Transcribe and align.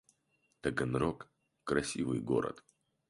Таганрог— 0.61 1.29
красивый 1.63 2.21
город 2.21 2.63